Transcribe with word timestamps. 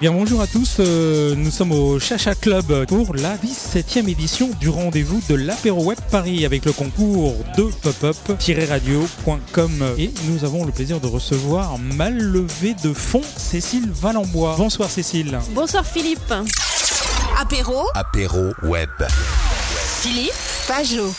Bien 0.00 0.12
bonjour 0.12 0.40
à 0.40 0.46
tous, 0.46 0.76
euh, 0.78 1.34
nous 1.34 1.50
sommes 1.50 1.72
au 1.72 1.98
Chacha 1.98 2.36
Club 2.36 2.86
pour 2.86 3.16
la 3.16 3.36
17e 3.36 4.08
édition 4.08 4.48
du 4.60 4.68
rendez-vous 4.68 5.20
de 5.28 5.34
l'apéro 5.34 5.82
web 5.82 5.98
Paris 6.12 6.46
avec 6.46 6.64
le 6.64 6.72
concours 6.72 7.34
de 7.56 7.64
popup-radio.com 7.64 9.84
et 9.98 10.12
nous 10.28 10.44
avons 10.44 10.64
le 10.64 10.70
plaisir 10.70 11.00
de 11.00 11.08
recevoir 11.08 11.78
mal 11.78 12.16
levé 12.16 12.76
de 12.84 12.92
fond 12.92 13.22
Cécile 13.36 13.90
Valenbois. 13.90 14.54
Bonsoir 14.56 14.88
Cécile. 14.88 15.36
Bonsoir 15.50 15.84
Philippe. 15.84 16.32
Apéro, 17.40 17.82
Apéro 17.94 18.52
web. 18.62 18.90
Philippe, 20.00 20.32
Pajot. 20.68 21.12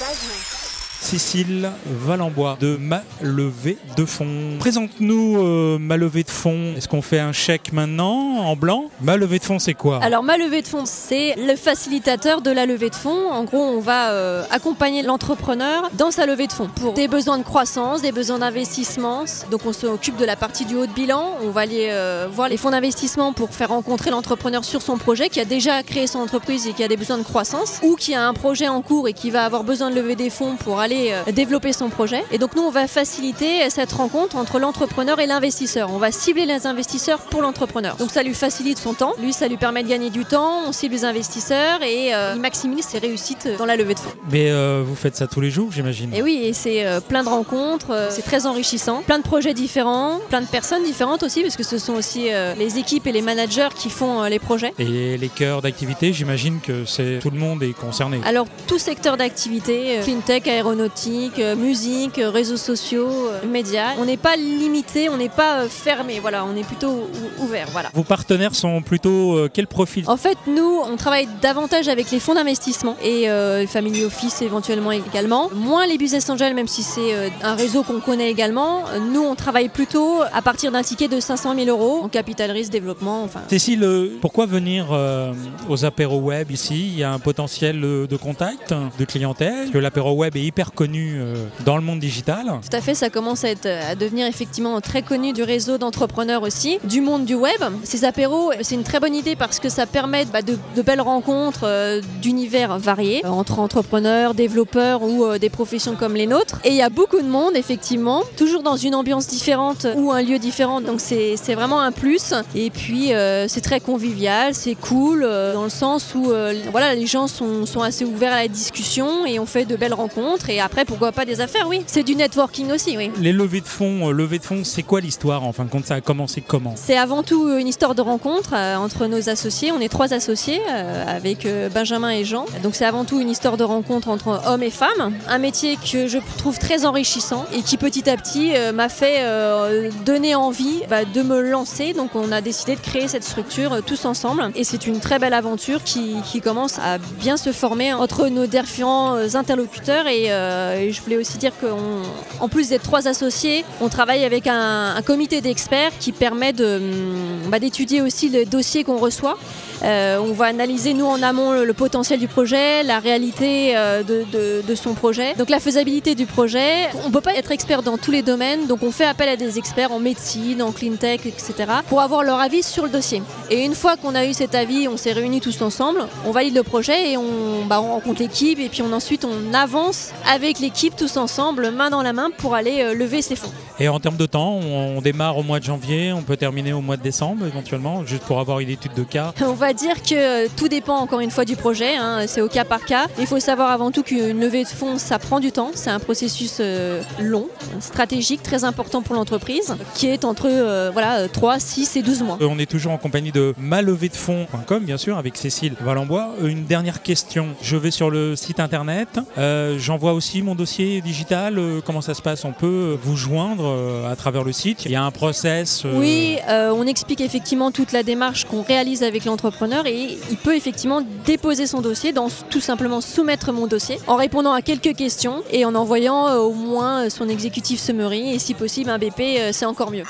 Cécile 1.01 1.71
Valenbois 1.85 2.57
de 2.59 2.75
Ma 2.75 3.01
Levée 3.21 3.77
de 3.95 4.05
Fond. 4.05 4.57
Présente-nous 4.59 5.37
euh, 5.39 5.77
Ma 5.79 5.95
Levée 5.97 6.23
de 6.23 6.29
Fond. 6.29 6.73
Est-ce 6.75 6.87
qu'on 6.87 7.01
fait 7.01 7.19
un 7.19 7.31
chèque 7.31 7.71
maintenant 7.71 8.39
en 8.39 8.55
blanc? 8.55 8.85
Ma 9.01 9.15
Levée 9.15 9.39
de 9.39 9.43
Fond, 9.43 9.59
c'est 9.59 9.73
quoi? 9.73 9.99
Alors 10.03 10.23
ma 10.23 10.37
levée 10.37 10.61
de 10.61 10.67
fonds, 10.67 10.83
c'est 10.85 11.35
le 11.35 11.55
facilitateur 11.55 12.41
de 12.41 12.51
la 12.51 12.65
levée 12.65 12.89
de 12.89 12.95
fonds. 12.95 13.31
En 13.31 13.43
gros, 13.45 13.57
on 13.57 13.79
va 13.79 14.11
euh, 14.11 14.43
accompagner 14.51 15.01
l'entrepreneur 15.01 15.89
dans 15.93 16.11
sa 16.11 16.25
levée 16.25 16.47
de 16.47 16.51
fonds 16.51 16.69
pour 16.75 16.93
des 16.93 17.07
besoins 17.07 17.37
de 17.37 17.43
croissance, 17.43 18.01
des 18.01 18.11
besoins 18.11 18.39
d'investissement. 18.39 19.23
Donc 19.49 19.61
on 19.65 19.73
s'occupe 19.73 20.17
de 20.17 20.25
la 20.25 20.35
partie 20.35 20.65
du 20.65 20.75
haut 20.75 20.85
de 20.85 20.91
bilan. 20.91 21.37
On 21.43 21.49
va 21.49 21.61
aller 21.61 21.87
euh, 21.89 22.27
voir 22.31 22.49
les 22.49 22.57
fonds 22.57 22.71
d'investissement 22.71 23.31
pour 23.31 23.49
faire 23.51 23.69
rencontrer 23.69 24.11
l'entrepreneur 24.11 24.65
sur 24.65 24.81
son 24.81 24.97
projet 24.97 25.29
qui 25.29 25.39
a 25.39 25.45
déjà 25.45 25.81
créé 25.81 26.07
son 26.07 26.19
entreprise 26.19 26.67
et 26.67 26.73
qui 26.73 26.83
a 26.83 26.87
des 26.89 26.97
besoins 26.97 27.17
de 27.17 27.23
croissance 27.23 27.79
ou 27.83 27.95
qui 27.95 28.13
a 28.13 28.27
un 28.27 28.33
projet 28.33 28.67
en 28.67 28.81
cours 28.81 29.07
et 29.07 29.13
qui 29.13 29.31
va 29.31 29.45
avoir 29.45 29.63
besoin 29.63 29.89
de 29.89 29.95
lever 29.95 30.15
des 30.15 30.29
fonds 30.29 30.55
pour 30.57 30.79
aller 30.79 30.88
euh, 30.91 31.31
développer 31.31 31.73
son 31.73 31.89
projet. 31.89 32.23
Et 32.31 32.37
donc 32.37 32.55
nous, 32.55 32.61
on 32.61 32.71
va 32.71 32.87
faciliter 32.87 33.69
cette 33.69 33.91
rencontre 33.91 34.35
entre 34.35 34.59
l'entrepreneur 34.59 35.19
et 35.19 35.27
l'investisseur. 35.27 35.91
On 35.91 35.97
va 35.97 36.11
cibler 36.11 36.45
les 36.45 36.67
investisseurs 36.67 37.19
pour 37.19 37.41
l'entrepreneur. 37.41 37.95
Donc 37.97 38.11
ça 38.11 38.23
lui 38.23 38.33
facilite 38.33 38.77
son 38.77 38.93
temps. 38.93 39.13
Lui, 39.21 39.33
ça 39.33 39.47
lui 39.47 39.57
permet 39.57 39.83
de 39.83 39.89
gagner 39.89 40.09
du 40.09 40.25
temps. 40.25 40.61
On 40.67 40.71
cible 40.71 40.95
les 40.95 41.05
investisseurs 41.05 41.81
et 41.83 42.13
euh, 42.13 42.33
il 42.35 42.41
maximise 42.41 42.85
ses 42.85 42.99
réussites 42.99 43.47
dans 43.57 43.65
la 43.65 43.75
levée 43.75 43.93
de 43.93 43.99
fonds. 43.99 44.11
Mais 44.31 44.49
euh, 44.49 44.83
vous 44.85 44.95
faites 44.95 45.15
ça 45.15 45.27
tous 45.27 45.41
les 45.41 45.51
jours, 45.51 45.71
j'imagine. 45.71 46.13
Et 46.13 46.21
oui, 46.21 46.41
et 46.43 46.53
c'est 46.53 46.85
euh, 46.85 46.99
plein 46.99 47.23
de 47.23 47.29
rencontres, 47.29 48.07
c'est 48.09 48.23
très 48.23 48.45
enrichissant, 48.45 49.01
plein 49.03 49.19
de 49.19 49.23
projets 49.23 49.53
différents, 49.53 50.19
plein 50.29 50.41
de 50.41 50.47
personnes 50.47 50.83
différentes 50.83 51.23
aussi, 51.23 51.41
parce 51.41 51.55
que 51.55 51.63
ce 51.63 51.77
sont 51.77 51.93
aussi 51.93 52.29
les 52.57 52.77
équipes 52.77 53.07
et 53.07 53.11
les 53.11 53.21
managers 53.21 53.69
qui 53.75 53.89
font 53.89 54.23
les 54.23 54.39
projets. 54.39 54.73
Et 54.79 55.17
les 55.17 55.29
cœurs 55.29 55.61
d'activité, 55.61 56.13
j'imagine 56.13 56.59
que 56.59 56.85
c'est 56.85 57.19
tout 57.19 57.29
le 57.29 57.39
monde 57.39 57.63
est 57.63 57.73
concerné. 57.73 58.19
Alors, 58.25 58.47
tout 58.67 58.79
secteur 58.79 59.17
d'activité, 59.17 59.99
euh, 59.99 60.03
cleantech, 60.03 60.47
aéronautique, 60.79 61.39
euh, 61.39 61.55
musique, 61.55 62.19
euh, 62.19 62.29
réseaux 62.29 62.57
sociaux, 62.57 63.07
euh, 63.09 63.45
médias, 63.47 63.95
on 63.99 64.05
n'est 64.05 64.17
pas 64.17 64.35
limité, 64.35 65.09
on 65.09 65.17
n'est 65.17 65.29
pas 65.29 65.67
fermé, 65.67 66.19
voilà, 66.19 66.45
on 66.45 66.55
est 66.55 66.63
plutôt 66.63 66.89
ou- 66.89 67.43
ouvert, 67.43 67.67
voilà. 67.71 67.89
Vos 67.93 68.03
partenaires 68.03 68.55
sont 68.55 68.81
plutôt 68.81 69.37
quel 69.53 69.67
profil? 69.67 70.03
En 70.07 70.17
fait, 70.17 70.37
nous, 70.47 70.79
on 70.85 70.95
travaille 70.95 71.27
davantage 71.41 71.87
avec 71.87 72.11
les 72.11 72.19
fonds 72.19 72.33
d'investissement 72.35 72.95
et 73.03 73.29
euh, 73.29 73.65
family 73.67 74.03
office 74.05 74.41
éventuellement 74.41 74.91
également. 74.91 75.49
Moins 75.53 75.85
les 75.87 75.97
business 75.97 76.29
angels, 76.29 76.53
même 76.53 76.67
si 76.67 76.83
c'est 76.83 77.13
euh, 77.13 77.29
un 77.43 77.55
réseau 77.55 77.83
qu'on 77.83 77.99
connaît 77.99 78.29
également. 78.31 78.83
Nous, 79.11 79.21
on 79.21 79.35
travaille 79.35 79.69
plutôt 79.69 80.21
à 80.33 80.41
partir 80.41 80.71
d'un 80.71 80.81
ticket 80.83 81.07
de 81.07 81.19
500 81.19 81.55
000 81.55 81.67
euros 81.67 82.01
en 82.03 82.09
capital 82.09 82.51
risque, 82.51 82.71
développement, 82.71 83.23
enfin. 83.23 83.41
Cécile, 83.49 83.85
pourquoi 84.21 84.45
venir 84.45 84.87
euh, 84.91 85.33
aux 85.67 85.85
apéros 85.85 86.19
web 86.19 86.51
ici? 86.51 86.87
Il 86.93 86.97
y 86.99 87.03
a 87.03 87.11
un 87.11 87.19
potentiel 87.19 87.79
de 87.81 88.15
contact, 88.17 88.73
de 88.99 89.05
clientèle, 89.05 89.71
que 89.71 89.77
l'apéro 89.77 90.11
web 90.13 90.35
est 90.35 90.41
hyper 90.43 90.68
connu 90.73 91.15
euh, 91.15 91.45
dans 91.65 91.75
le 91.75 91.81
monde 91.81 91.99
digital. 91.99 92.45
Tout 92.45 92.75
à 92.75 92.81
fait, 92.81 92.95
ça 92.95 93.09
commence 93.09 93.43
à, 93.43 93.49
être, 93.49 93.67
à 93.67 93.95
devenir 93.95 94.27
effectivement 94.27 94.79
très 94.81 95.01
connu 95.01 95.33
du 95.33 95.43
réseau 95.43 95.77
d'entrepreneurs 95.77 96.43
aussi, 96.43 96.79
du 96.83 97.01
monde 97.01 97.25
du 97.25 97.35
web. 97.35 97.61
Ces 97.83 98.05
apéros, 98.05 98.51
c'est 98.61 98.75
une 98.75 98.83
très 98.83 98.99
bonne 98.99 99.15
idée 99.15 99.35
parce 99.35 99.59
que 99.59 99.69
ça 99.69 99.85
permet 99.85 100.25
bah, 100.25 100.41
de, 100.41 100.57
belles 100.81 101.01
rencontres 101.01 101.61
euh, 101.63 102.01
d'univers 102.21 102.77
variés, 102.79 103.21
euh, 103.25 103.29
entre 103.29 103.59
entrepreneurs, 103.59 104.33
développeurs 104.33 105.03
ou 105.03 105.37
des 105.37 105.49
professions 105.49 105.95
comme 105.95 106.15
les 106.15 106.27
nôtres. 106.27 106.59
Et 106.63 106.69
il 106.69 106.75
y 106.75 106.81
a 106.81 106.89
beaucoup 106.89 107.21
de 107.21 107.27
monde, 107.27 107.55
effectivement, 107.55 108.23
toujours 108.37 108.63
dans 108.63 108.77
une 108.77 108.95
ambiance 108.95 109.27
différente 109.27 109.87
ou 109.95 110.11
un 110.11 110.21
lieu 110.21 110.39
différent, 110.39 110.81
donc 110.81 110.99
c'est 110.99 111.35
vraiment 111.53 111.81
un 111.81 111.91
plus. 111.91 112.33
Et 112.55 112.69
puis, 112.69 113.11
c'est 113.47 113.61
très 113.61 113.79
convivial, 113.79 114.53
c'est 114.53 114.75
cool, 114.75 115.21
dans 115.21 115.63
le 115.63 115.69
sens 115.69 116.13
où 116.15 116.31
voilà, 116.71 116.95
les 116.95 117.07
gens 117.07 117.27
sont, 117.27 117.65
sont 117.65 117.81
assez 117.81 118.05
ouverts 118.05 118.33
à 118.33 118.41
la 118.41 118.47
discussion 118.47 119.25
et 119.25 119.39
on 119.39 119.45
fait 119.45 119.65
de 119.65 119.75
belles 119.75 119.93
rencontres. 119.93 120.49
Après, 120.59 120.85
pourquoi 120.85 121.11
pas 121.11 121.25
des 121.25 121.41
affaires, 121.41 121.67
oui. 121.67 121.83
C'est 121.87 122.03
du 122.03 122.15
networking 122.15 122.71
aussi, 122.71 122.97
oui. 122.97 123.11
Les 123.19 123.31
levées 123.33 123.61
de 123.61 123.67
fonds, 123.67 124.09
euh, 124.09 124.11
levées 124.11 124.39
de 124.39 124.43
fonds, 124.43 124.63
c'est 124.63 124.83
quoi 124.83 125.01
l'histoire 125.01 125.43
En 125.43 125.53
fin 125.53 125.65
de 125.65 125.69
compte, 125.69 125.85
ça 125.85 125.95
a 125.95 126.01
commencé 126.01 126.41
comment? 126.45 126.73
C'est 126.75 126.97
avant 126.97 127.23
tout 127.23 127.49
une 127.57 127.67
histoire 127.67 127.95
de 127.95 128.01
rencontre 128.01 128.51
euh, 128.53 128.75
entre 128.75 129.07
nos 129.07 129.29
associés. 129.29 129.71
On 129.71 129.79
est 129.79 129.89
trois 129.89 130.13
associés 130.13 130.59
euh, 130.69 131.03
avec 131.07 131.45
euh, 131.45 131.69
Benjamin 131.69 132.09
et 132.11 132.25
Jean. 132.25 132.45
Donc 132.63 132.75
c'est 132.75 132.85
avant 132.85 133.05
tout 133.05 133.19
une 133.19 133.29
histoire 133.29 133.57
de 133.57 133.63
rencontre 133.63 134.09
entre 134.09 134.41
hommes 134.47 134.63
et 134.63 134.69
femmes. 134.71 135.13
Un 135.27 135.37
métier 135.37 135.77
que 135.77 136.07
je 136.07 136.17
trouve 136.37 136.57
très 136.59 136.85
enrichissant 136.85 137.45
et 137.53 137.61
qui 137.61 137.77
petit 137.77 138.09
à 138.09 138.17
petit 138.17 138.55
euh, 138.55 138.71
m'a 138.71 138.89
fait 138.89 139.17
euh, 139.19 139.89
donner 140.05 140.35
envie 140.35 140.81
bah, 140.89 141.05
de 141.05 141.21
me 141.21 141.41
lancer. 141.41 141.93
Donc 141.93 142.15
on 142.15 142.31
a 142.31 142.41
décidé 142.41 142.75
de 142.75 142.81
créer 142.81 143.07
cette 143.07 143.23
structure 143.23 143.73
euh, 143.73 143.81
tous 143.85 144.05
ensemble. 144.05 144.51
Et 144.55 144.63
c'est 144.63 144.87
une 144.87 144.99
très 144.99 145.19
belle 145.19 145.33
aventure 145.33 145.83
qui, 145.83 146.15
qui 146.31 146.41
commence 146.41 146.79
à 146.79 146.97
bien 146.97 147.37
se 147.37 147.51
former 147.51 147.93
entre 147.93 148.27
nos 148.27 148.45
différents 148.47 149.15
euh, 149.15 149.27
interlocuteurs. 149.35 150.07
Et, 150.07 150.25
euh, 150.31 150.48
et 150.79 150.91
je 150.91 151.01
voulais 151.01 151.17
aussi 151.17 151.37
dire 151.37 151.51
qu'en 151.59 152.47
plus 152.47 152.69
d'être 152.69 152.83
trois 152.83 153.07
associés, 153.07 153.65
on 153.81 153.89
travaille 153.89 154.23
avec 154.23 154.47
un, 154.47 155.01
comité 155.05 155.41
d'experts 155.41 155.91
qui 155.99 156.11
permet 156.11 156.53
hum, 156.61 157.49
bah, 157.49 157.59
d'étudier 157.59 158.01
aussi 158.01 158.29
le 158.29 158.45
dossier 158.45 158.83
qu'on 158.83 158.97
reçoit. 158.97 159.37
Euh, 159.83 160.19
on 160.19 160.33
va 160.33 160.45
analyser, 160.45 160.93
nous, 160.93 161.05
en 161.05 161.21
amont, 161.23 161.51
le, 161.51 161.73
potentiel 161.73 162.19
du 162.19 162.27
projet, 162.27 162.83
la 162.83 162.99
réalité 162.99 163.77
euh, 163.77 164.03
de, 164.03 164.75
son 164.75 164.93
projet, 164.93 165.33
donc 165.35 165.49
la 165.49 165.59
faisabilité 165.59 166.15
du 166.15 166.25
projet. 166.25 166.89
On 167.03 167.07
ne 167.07 167.13
peut 167.13 167.21
pas 167.21 167.35
être 167.35 167.51
expert 167.51 167.81
dans 167.83 167.97
tous 167.97 168.11
les 168.11 168.21
domaines, 168.21 168.67
donc 168.67 168.83
on 168.83 168.91
fait 168.91 169.05
appel 169.05 169.29
à 169.29 169.35
des 169.35 169.57
experts 169.57 169.91
en 169.91 169.99
médecine, 169.99 170.61
en 170.61 170.71
clean 170.71 170.95
tech, 170.95 171.21
etc., 171.25 171.53
pour 171.87 172.01
avoir 172.01 172.23
leur 172.23 172.39
avis 172.39 172.63
sur 172.63 172.83
le 172.83 172.89
dossier. 172.89 173.21
Et 173.49 173.63
une 173.63 173.75
fois 173.75 173.97
qu'on 173.97 174.15
a 174.15 174.25
eu 174.25 174.33
cet 174.33 174.55
avis, 174.55 174.87
on 174.87 174.97
s'est 174.97 175.13
réunis 175.13 175.41
tous 175.41 175.61
ensemble, 175.61 176.07
on 176.25 176.31
valide 176.31 176.55
le 176.55 176.63
projet 176.63 177.11
et 177.11 177.17
on, 177.17 177.65
bah, 177.67 177.81
on 177.81 177.93
rencontre 177.93 178.21
l'équipe, 178.21 178.59
et 178.59 178.69
puis 178.69 178.81
on, 178.81 178.93
ensuite 178.93 179.25
on 179.25 179.53
avance 179.53 180.09
avec 180.29 180.38
l'équipe 180.59 180.95
tous 180.95 181.17
ensemble, 181.17 181.71
main 181.71 181.89
dans 181.89 182.01
la 182.01 182.13
main, 182.13 182.29
pour 182.37 182.55
aller 182.55 182.81
euh, 182.81 182.93
lever 182.93 183.21
ses 183.21 183.35
fonds. 183.35 183.51
Et 183.79 183.87
en 183.87 183.99
termes 183.99 184.17
de 184.17 184.25
temps, 184.25 184.53
on, 184.55 185.01
démarre 185.01 185.37
au 185.37 185.43
mois 185.43 185.59
de 185.59 185.63
janvier, 185.63 186.11
on 186.11 186.21
peut 186.21 186.35
terminer 186.35 186.73
au 186.73 186.81
mois 186.81 186.97
de 186.97 187.01
décembre 187.01 187.45
éventuellement, 187.45 188.05
juste 188.05 188.23
pour 188.23 188.39
avoir 188.39 188.59
une 188.59 188.69
étude 188.69 188.93
de 188.93 189.03
cas. 189.03 189.33
On 189.41 189.53
va 189.53 189.73
dire 189.73 190.03
que 190.03 190.47
tout 190.55 190.67
dépend 190.67 190.97
encore 190.97 191.21
une 191.21 191.31
fois 191.31 191.45
du 191.45 191.55
projet, 191.55 191.95
hein, 191.95 192.25
c'est 192.27 192.41
au 192.41 192.49
cas 192.49 192.65
par 192.65 192.83
cas. 192.83 193.07
Il 193.17 193.25
faut 193.25 193.39
savoir 193.39 193.71
avant 193.71 193.91
tout 193.91 194.03
qu'une 194.03 194.39
levée 194.39 194.63
de 194.63 194.67
fonds, 194.67 194.97
ça 194.97 195.17
prend 195.17 195.39
du 195.39 195.51
temps, 195.53 195.71
c'est 195.73 195.89
un 195.89 195.99
processus 195.99 196.57
euh, 196.59 197.01
long, 197.19 197.47
stratégique, 197.79 198.43
très 198.43 198.65
important 198.65 199.01
pour 199.01 199.15
l'entreprise, 199.15 199.75
qui 199.95 200.07
est 200.07 200.25
entre 200.25 200.47
euh, 200.49 200.89
voilà, 200.91 201.29
3, 201.29 201.59
6 201.59 201.95
et 201.95 202.01
12 202.01 202.23
mois. 202.23 202.37
Euh, 202.41 202.47
On 202.49 202.59
est 202.59 202.69
toujours 202.69 202.91
en 202.91 202.97
compagnie 202.97 203.31
de 203.31 203.53
malevédefond.com, 203.57 204.83
bien 204.83 204.97
sûr, 204.97 205.17
avec 205.17 205.37
Cécile 205.37 205.73
Valenbois. 205.81 206.35
Euh, 206.41 206.47
Une 206.47 206.65
dernière 206.65 207.01
question. 207.01 207.47
Je 207.61 207.77
vais 207.77 207.91
sur 207.91 208.09
le 208.09 208.35
site 208.35 208.59
internet. 208.59 209.19
Euh, 209.37 209.77
J'envoie 209.79 210.13
aussi 210.13 210.28
mon 210.41 210.55
dossier 210.55 211.01
digital. 211.01 211.57
Euh, 211.57 211.81
comment 211.85 212.01
ça 212.01 212.13
se 212.13 212.21
passe? 212.21 212.45
On 212.45 212.53
peut 212.53 212.97
vous 213.01 213.15
joindre 213.15 213.65
euh, 213.65 214.11
à 214.11 214.15
travers 214.15 214.43
le 214.43 214.51
site? 214.51 214.85
Il 214.85 214.91
y 214.91 214.95
a 214.95 215.03
un 215.03 215.11
process. 215.11 215.83
euh, 215.85 215.97
Oui, 215.99 216.37
euh, 216.47 216.71
on 216.73 216.85
explique 216.85 217.21
effectivement 217.21 217.71
toute 217.71 217.91
la 217.91 218.03
démarche 218.03 218.45
qu'on 218.45 218.61
réalise 218.61 219.03
avec 219.03 219.25
l'entrepreneur 219.25 219.85
et 219.87 220.17
il 220.29 220.37
peut 220.37 220.55
effectivement 220.55 221.01
déposer 221.25 221.67
son 221.67 221.81
dossier, 221.81 222.13
dans 222.13 222.29
tout 222.49 222.61
simplement 222.61 223.01
soumettre 223.01 223.51
mon 223.51 223.67
dossier, 223.67 223.97
en 224.07 224.15
répondant 224.15 224.53
à 224.53 224.61
quelques 224.61 224.95
questions 224.95 225.43
et 225.51 225.65
en 225.65 225.75
envoyant 225.75 226.27
euh, 226.27 226.37
au 226.37 226.53
moins 226.53 227.05
euh, 227.05 227.09
son 227.09 227.27
exécutif 227.27 227.79
summary 227.79 228.33
et 228.33 228.39
si 228.39 228.53
possible 228.53 228.89
un 228.89 228.97
BP, 228.99 229.19
euh, 229.21 229.49
c'est 229.51 229.65
encore 229.65 229.91
mieux. 229.91 230.05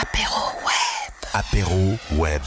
Apéro 0.00 0.40
web. 0.64 1.32
Apéro 1.32 1.96
web. 2.20 2.42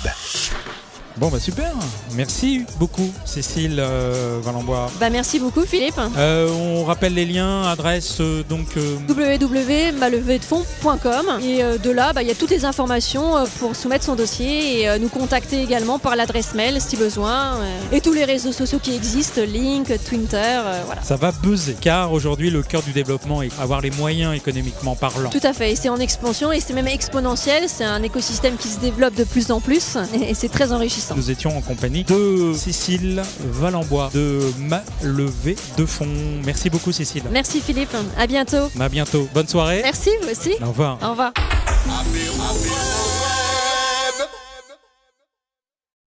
Bon, 1.17 1.29
bah 1.29 1.39
super. 1.39 1.71
Merci 2.15 2.65
beaucoup, 2.79 3.11
Cécile 3.25 3.77
euh, 3.79 4.39
Valenbois. 4.41 4.89
Bah, 4.99 5.09
merci 5.09 5.39
beaucoup 5.39 5.61
Philippe. 5.61 5.99
Euh, 6.17 6.49
on 6.49 6.83
rappelle 6.85 7.13
les 7.13 7.25
liens, 7.25 7.63
adresse 7.63 8.17
euh, 8.21 8.43
donc. 8.47 8.67
www.malevédefond.com 9.07 11.25
et 11.43 11.61
de 11.81 11.91
là 11.91 12.13
bah, 12.13 12.21
il 12.21 12.27
y 12.27 12.31
a 12.31 12.35
toutes 12.35 12.51
les 12.51 12.65
informations 12.65 13.33
pour 13.59 13.75
soumettre 13.75 14.05
son 14.05 14.15
dossier 14.15 14.83
et 14.83 14.99
nous 14.99 15.09
contacter 15.09 15.61
également 15.61 15.99
par 15.99 16.15
l'adresse 16.15 16.53
mail 16.53 16.79
si 16.79 16.95
besoin 16.95 17.57
et 17.91 18.01
tous 18.01 18.13
les 18.13 18.25
réseaux 18.25 18.53
sociaux 18.53 18.79
qui 18.81 18.95
existent, 18.95 19.41
Link, 19.41 19.87
Twitter, 20.07 20.59
voilà. 20.85 21.01
ça 21.01 21.15
va 21.15 21.31
buzzer. 21.31 21.75
Car 21.79 22.11
aujourd'hui, 22.13 22.49
le 22.49 22.63
cœur 22.63 22.81
du 22.81 22.91
développement 22.91 23.41
est 23.41 23.51
avoir 23.59 23.81
les 23.81 23.91
moyens 23.91 24.35
économiquement 24.35 24.95
parlant. 24.95 25.29
Tout 25.29 25.39
à 25.43 25.53
fait, 25.53 25.71
et 25.71 25.75
c'est 25.75 25.89
en 25.89 25.97
expansion 25.97 26.51
et 26.51 26.59
c'est 26.59 26.73
même 26.73 26.87
exponentiel, 26.87 27.65
c'est 27.67 27.83
un 27.83 28.01
écosystème 28.03 28.55
qui 28.57 28.69
se 28.69 28.79
développe 28.79 29.15
de 29.15 29.23
plus 29.23 29.51
en 29.51 29.59
plus 29.59 29.97
et 30.27 30.33
c'est 30.33 30.49
très 30.49 30.71
enrichissant. 30.71 31.08
Nous 31.15 31.31
étions 31.31 31.57
en 31.57 31.61
compagnie 31.61 32.03
de 32.03 32.53
Cécile 32.53 33.21
Valenbois 33.39 34.09
de 34.13 34.39
Ma 34.59 34.83
Levée 35.03 35.55
de 35.77 35.85
Fond. 35.85 36.07
Merci 36.45 36.69
beaucoup, 36.69 36.91
Cécile. 36.91 37.23
Merci 37.31 37.61
Philippe, 37.61 37.95
à 38.17 38.27
bientôt. 38.27 38.69
À 38.79 38.89
bientôt. 38.89 39.27
Bonne 39.33 39.47
soirée. 39.47 39.81
Merci 39.83 40.09
vous 40.21 40.29
aussi. 40.29 40.53
Au 40.61 40.69
revoir. 40.69 40.97
Au 41.03 41.11
revoir. 41.11 41.33